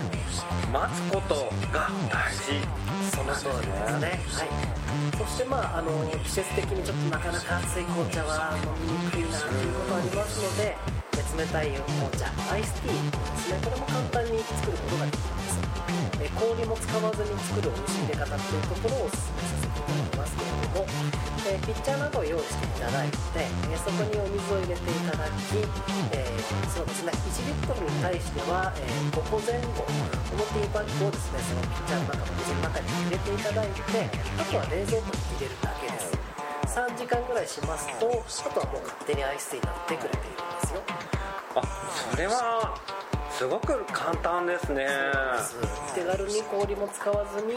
[0.71, 1.35] 待つこと
[1.71, 2.81] が大事。
[3.15, 4.19] その通りですね。
[4.31, 4.81] はい。
[5.17, 5.91] そしてまああの
[6.23, 11.00] 季節的にちょっとなかなか熱い紅茶は飲みにくいなということありますのでえ
[11.37, 15.59] 冷たい紅茶アイスティーですねこれも簡単に作ることができます
[16.21, 20.85] え氷も使わずに作る美味しい入れ方っていうところをお勧めさせていただきますけれども
[21.47, 25.57] えピッチャーなどを用意していただいてえそこにお水を入れていただき、
[26.13, 26.41] えー
[26.71, 29.91] そうですね1リットルに対しては、えー5個前後こ
[30.35, 33.81] のティーバッグをですねそのピッチャーの中の水の中に入れていただいて
[34.39, 36.11] あとは冷蔵庫に入れるだけです
[36.71, 41.20] 3時間ぐらいしますとあとはもう勝手にアイスティーになってくれているんですよ。
[41.55, 41.61] あ
[42.11, 42.75] それは
[43.31, 44.87] すごく簡単ですね。
[45.95, 47.53] 手軽に氷も使わずに、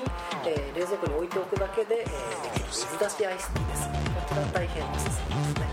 [0.46, 3.88] えー冷蔵庫に置いておくだけで、えー水出しアイスティーです。
[3.88, 3.94] こ
[4.28, 5.54] ちら大変おすすめです。
[5.54, 5.64] ね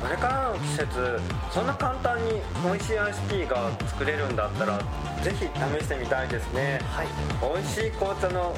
[0.00, 4.78] これからの季節そんな簡単に美味しいアイスティーが作れるんだったら
[5.22, 6.80] ぜひ試してみたいですね。
[6.84, 7.08] はい。
[7.42, 8.54] 美味しい紅茶の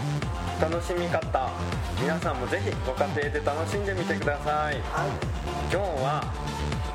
[0.61, 1.49] 楽しみ方
[2.01, 4.75] 皆さんもぜひご家庭で楽しんでみてください。
[4.75, 4.75] はい。
[5.73, 6.25] 今日は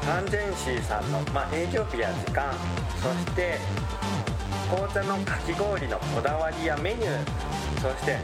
[0.05, 2.53] タンジェンシーさんの、まあ、営業日や時間
[3.01, 3.57] そして
[4.69, 7.45] 紅茶のかき氷のこだわりやメニュー
[7.81, 8.19] そして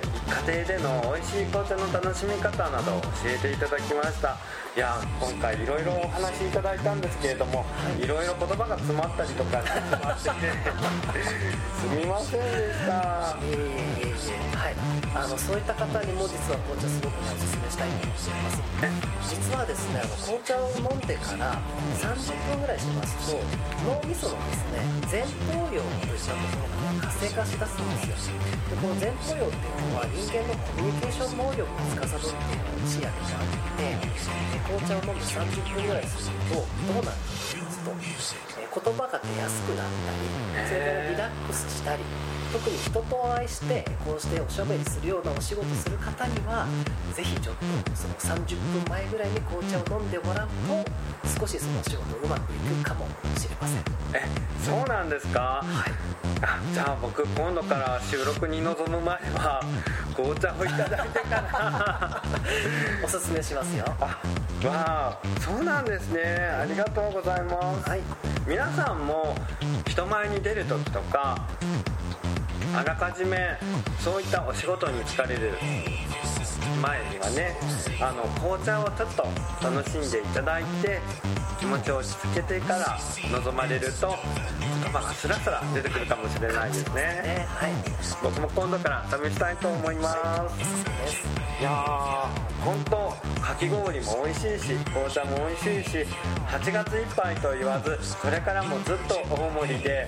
[0.47, 4.37] 家庭での美味しい紅茶の楽しみ方などを教えていただきました。
[4.75, 7.65] いや今回いろいろお話しいただいたんですけれども
[8.01, 10.35] いろいろ言葉が詰まったりとかしてて
[11.77, 14.10] すみませんでした。
[14.29, 14.75] はい。
[15.15, 18.61] あのそういった方にも実は紅茶すごくおすすめしたいと思っています。
[19.31, 21.57] 実はですねあの紅茶を飲んでから
[21.97, 23.37] 30分ぐらいしますと
[23.85, 28.41] 脳みそのですね前頭葉といったところが活性化しだすんですよ。
[28.69, 33.97] でこの前頭葉っていうのは人間のコミュニケーション能力を司るっている視野でもあって
[34.69, 39.85] 紅茶を飲んで30分ぐらいするとどうなるかといますと言葉が出やすくなっ
[40.55, 42.03] たりそれからリラックスしたり
[42.53, 46.65] 特に人と愛してこうしておしゃべりするようなお仕事する方には
[47.15, 53.05] ぜひちょっとその30分前ぐらいに紅茶を飲んでもらうと少しそのお仕事うまくいくかも
[53.37, 53.77] しれません。
[54.13, 54.25] え
[54.63, 55.63] そうなんですか？
[55.63, 55.91] はい。
[56.43, 59.61] あじゃあ僕今度から収録に臨む前は
[60.15, 62.21] 紅茶をいただいてから。
[63.03, 63.85] おすすめしますよ。
[63.99, 64.11] あわ
[64.63, 66.21] あそうなんですね。
[66.61, 67.89] ありがとうございます。
[67.89, 68.01] はい
[68.61, 69.35] 皆さんも
[69.87, 71.47] 人前に出る時とか
[72.75, 73.57] あらかじめ
[73.99, 75.53] そういったお仕事に疲れる
[76.79, 77.57] 前にはね
[77.99, 79.23] あの紅茶をちょっと
[79.67, 80.99] 楽しんでいただいて
[81.59, 82.99] 気持ちを落ち着けてから
[83.31, 84.15] 臨まれると
[84.83, 86.93] 言葉がスラスラ出てくるかもしれないですね。
[87.01, 87.71] ねはい。
[88.21, 90.11] 僕も今度から試したいと思いま
[90.49, 90.61] す。
[91.59, 95.97] いやー本当かき氷も美味しいし紅茶も美味しいし
[96.47, 100.07] 8月いっぱいと言わずこれからもずっと大盛りで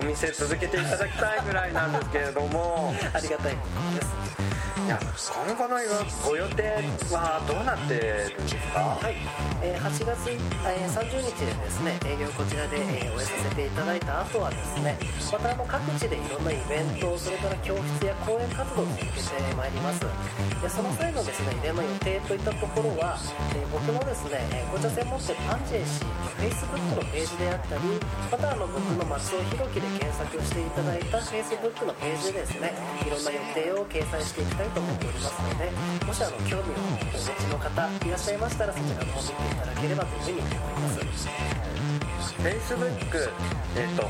[0.00, 2.92] お店続けていただきたいぐらいなんですけれども。
[3.12, 3.54] ありがたい。
[3.54, 4.55] です
[4.86, 5.76] 今後の
[6.24, 6.62] ご予定
[7.10, 7.98] はどうなって
[8.30, 8.94] るんですか？
[9.02, 9.18] はい、
[9.62, 11.98] えー8月、えー30日でですね。
[12.06, 14.94] 営業こちらで、えー終えさせていただいた後はですね
[15.32, 20.00] またあの各地でいろんなイベントそれから教室や講演活動を続けてまいります。
[20.62, 23.18] でその際のですねイベントの予定といったところは、
[23.58, 26.14] えー僕のですねえー紅茶専門店パンジェイシーの
[26.46, 27.82] Facebook のページであったり
[28.30, 32.72] またあの僕の松尾弘樹で検索していただいた Facebook のページでですね
[33.02, 35.70] いろんな予定を掲載していきたいと思っておりますので
[36.06, 36.80] もしあの興味を
[37.12, 37.70] お持ちの方
[38.06, 41.56] いらっしゃいましたらそちらの方を見ていただければというふうに思います。
[42.46, 43.30] Facebook
[43.76, 44.08] えっ、と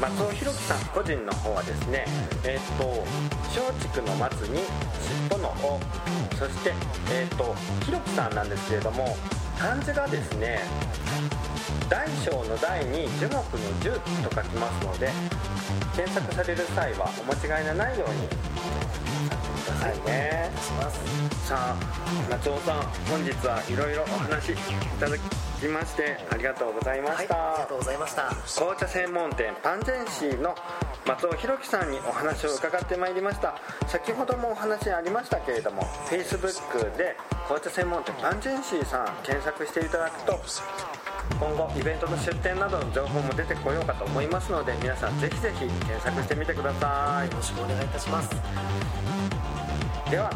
[0.00, 2.06] 松尾弘樹さん個人の方はですね
[2.44, 3.04] えっ、と
[3.52, 4.60] 松竹の松に
[5.28, 5.80] 尻尾の尾
[6.36, 6.72] そして
[7.12, 7.54] えっ、と
[7.84, 9.16] 弘樹さんなんですけれども
[9.58, 10.60] 漢字がですね
[11.88, 13.42] 大小の大に樹木の
[13.80, 15.10] 樹と書きますので
[15.94, 18.28] 検索される際はお間違いのないように
[19.56, 20.50] くださいね
[21.44, 21.76] さあ
[22.30, 24.56] 松尾さん本日はいろいろお話い
[24.98, 28.34] ただきましてありがとうございまはいした、ありがとうございました。
[28.56, 30.54] 紅茶専門店パンジェンシーの
[31.06, 33.54] 松尾弘樹さんにお話を伺ってまいりました。
[33.86, 40.38] 先ほどもお話ありましたけれども Facebook で紅茶専門店パンジェンシーさん検索していただくと
[41.40, 47.26] 今後イベントの出店などの情報も出てこようかと思いますので皆さんぜひぜひ検索してみてください。
[47.30, 48.30] よろしくお願いいたします
[50.10, 50.30] では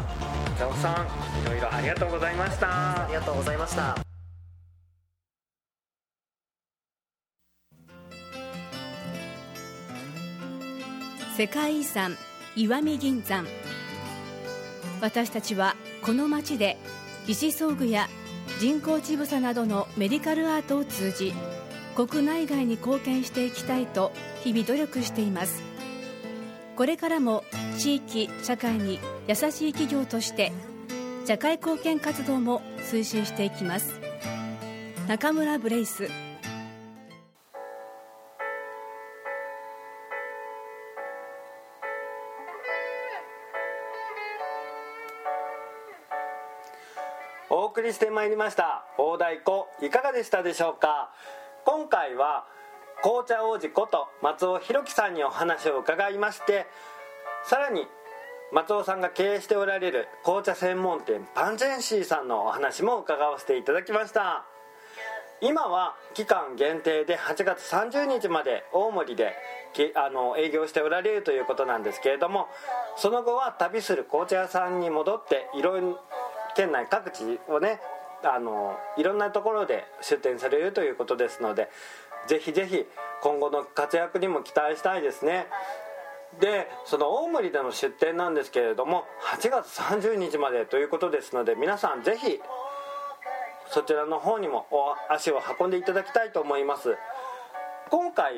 [0.59, 1.07] 松尾さん
[1.43, 3.05] いろいろありがとうございました。
[3.05, 3.95] ありがとうございました。
[11.37, 12.17] 世界遺産
[12.57, 13.45] 石見銀山。
[15.01, 16.77] 私たちはこの町で
[17.27, 18.09] 義肢装具や
[18.59, 21.33] 人工乳房などのメディカルアートを通じ
[21.95, 24.11] 国内外に貢献していきたいと
[24.43, 25.70] 日々努力しています。
[26.81, 27.43] これからも
[27.77, 30.51] 地域社会に優しい企業として
[31.27, 33.99] 社会貢献活動も推進していきます。
[35.07, 36.09] 中村ブレイス。
[47.51, 48.87] お送りしてまいりました。
[48.97, 51.13] 大太鼓いかがでしたでしょうか？
[51.63, 52.47] 今回は
[53.03, 56.67] 紅茶王子こと松尾弘樹さんにお話を伺いまして
[57.43, 57.87] さらに
[58.53, 64.45] 松尾さんが経営しておられる紅茶専門店パンジェンシーさんのお話も伺わせていただきました。
[65.43, 69.33] 今は期間限定で8月30日まで大森で
[69.95, 72.47] あの営業しておられるということなんですけれども
[72.95, 75.99] その後は旅する紅茶屋さんに戻っていろいろ
[76.55, 77.79] 県内各地をね
[78.23, 81.69] あのいろんなところで出店されるということですので
[82.27, 82.85] ぜひぜひ
[83.21, 85.47] 今後の活躍にも期待したいですね。
[86.39, 89.03] でその大森での出店なんですけれども
[89.35, 92.39] 8月30日までということですので皆さんぜひ
[93.69, 96.97] そちらの方にもお足を運んでいただきたいと思います。
[97.89, 98.35] 今回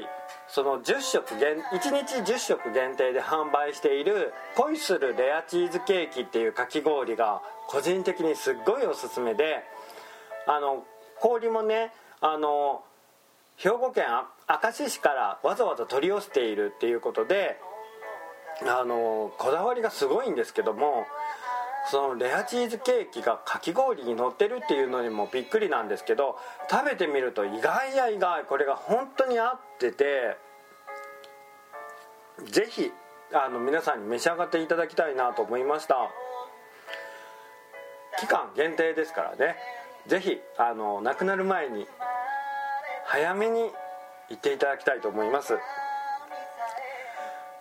[0.48, 9.64] その10食限1日10食限定で販売している恋するレアチーズケーキっていうかき氷が個人的にすっごいおすすめで
[10.48, 10.84] あの
[11.20, 12.84] 氷もねあの
[13.58, 14.06] 兵庫県
[14.50, 17.60] 明石市からわざわざ取り寄せているっていうことで
[18.62, 21.06] あのこだわりがすごいんですけども
[21.92, 26.38] そのレアチーズケーキがかき氷に乗ってるっていうのにもびっくりなんですけど
[26.70, 30.38] 食べてみると意外や意外これが本当に合ってて
[32.46, 32.92] ぜひ
[33.34, 35.96] あの皆さんに召し上がっていただきたいなと思いました。
[38.20, 39.56] 期間限定ですからね。
[40.08, 41.88] ぜひあのなくなる前に
[43.14, 43.70] 早めに
[44.30, 45.60] 行っていただきたいと思います。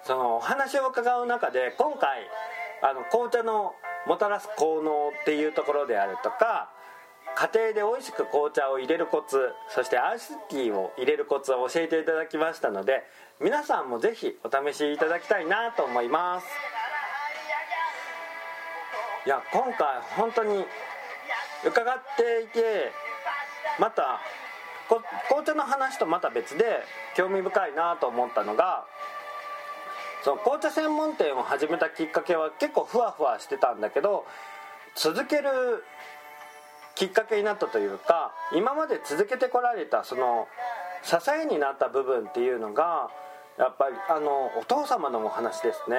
[0.02, 2.22] そのお話を伺う中で今回
[2.82, 3.74] あの紅茶の
[4.06, 6.70] もたらす効能っていうところであるとか
[7.36, 13.04] 家庭で美味しく紅茶を入れるコツそしてアイスティーを入れるコツを教えていただきましたので
[13.38, 16.46] 皆さんもぜひお試しいただきたいなと思います。
[19.26, 20.64] いや今回本当に
[21.62, 22.90] 伺っていて
[23.78, 24.18] また
[25.28, 26.82] 紅茶の話とまた別で
[27.16, 28.84] 興味深いなと思ったのが
[30.24, 34.24] その紅茶専門店を始めたきっかけは結構ふわふわしてたんだけど
[34.94, 35.84] 続ける
[36.94, 40.46] きっかけになったというか今まで続けてこられたその
[41.02, 43.10] 支えになった部分っていうのが
[43.58, 45.96] やっぱりあのお父様のお話ですね。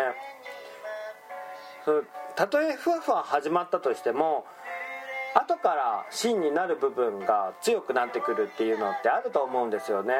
[2.35, 4.45] たとえふわふわ始まったとしても
[5.35, 10.13] 後から芯になる部分が強くなってくるっていうのってあると思うんですよね。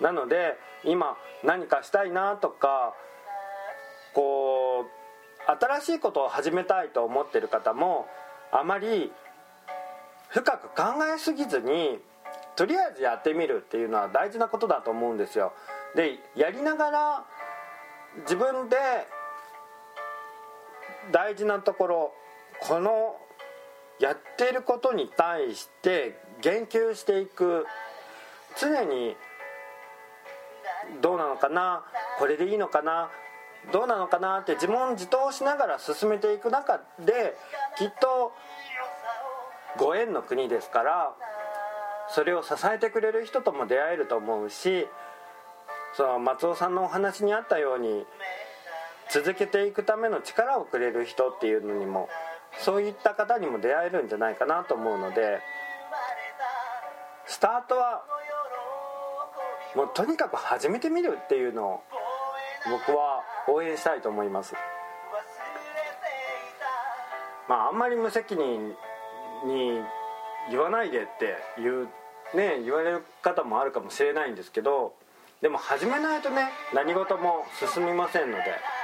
[0.00, 2.94] なので今何かしたいなとか
[4.14, 8.06] こう新しいことを始めたいと思ってる方も
[8.52, 9.12] あまり
[10.28, 11.98] 深く考えすぎずに
[12.56, 15.52] とりあえずやってみるっていうのは大事なことだと思うんですよ。
[15.94, 17.24] でやりながら
[18.22, 18.76] 自分で
[21.12, 22.12] 大事なところ
[22.60, 23.16] この
[23.98, 27.66] やっていることに対して言及していく。
[28.58, 29.16] 常に
[31.02, 31.84] どうなのかな？
[32.18, 33.10] これでいいのかな？
[33.72, 34.38] どうなのかな？
[34.38, 37.36] って自問自答しながら進めていく中で
[37.76, 38.32] きっと
[39.78, 41.14] ご縁の国ですから
[42.08, 44.86] それを支えてくれる人とも出会えると思うし
[45.94, 48.06] その松尾さんのお話にあったように
[49.10, 52.08] 続けていくための力をくれる人っていうのにも
[52.58, 55.40] そういった方にも出会えるんじゃないかなと思うので
[57.26, 58.04] スタートは
[59.74, 61.82] もうとにかく始めてみるっていうのを
[62.70, 64.54] 僕は応援したいと思います。
[67.48, 68.74] まああんまり無責任
[69.44, 69.80] に
[70.50, 71.88] 言わないでっていう
[72.34, 74.94] ね言われる方もあるかもしれないんですけど
[75.42, 77.44] でも始めないとね何事も
[77.74, 78.75] 進みませんので。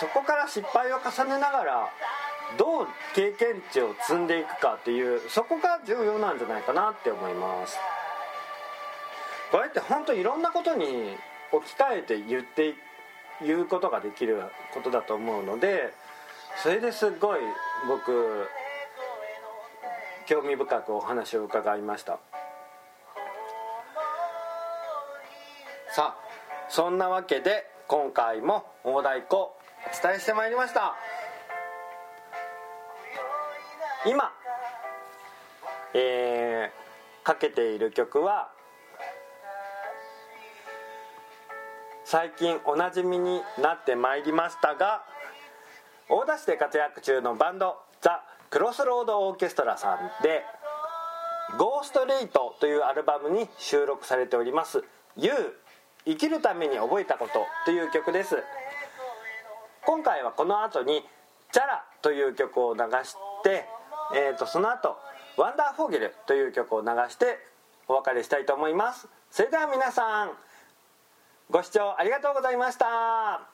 [0.00, 1.88] そこから失敗を重ねながら
[2.58, 7.78] どう経験値を積んでいくかっていうそこが重要なんじゃないかなって思います。
[9.52, 11.16] こうやって本当いろんなことに
[11.52, 12.74] 置き換えて言って
[13.42, 14.42] 言うことができる
[14.74, 15.92] ことだと思うので
[16.62, 17.40] それですごい
[17.88, 18.48] 僕
[20.26, 22.18] 興味深くお話を伺いました。
[25.92, 26.30] さあ
[26.68, 30.94] そんなわけで今回も大太鼓お伝えしてまいりました。
[34.06, 34.32] 今
[35.92, 38.50] えー、かけている曲は
[42.04, 45.04] 最近おなじみになってまいりましたが
[46.08, 50.44] 大田市で活躍中のバンドザ・クロスロードオーケストラさんで
[51.58, 54.82] 「ゴーストレイト」というアルバムに収録されております
[55.16, 55.32] 「You
[56.06, 58.42] 生きるために覚えたこと」という曲です。
[59.90, 61.04] 今回はこの後に
[61.50, 63.68] 「チャラ」という曲を流して、
[64.14, 64.96] えー、とその後
[65.36, 67.44] 「ワンダーフォーゲル」という曲を流して
[67.88, 69.08] お別れしたいと思います。
[69.32, 70.38] それでは皆さん
[71.50, 73.49] ご視聴ありがとうございました。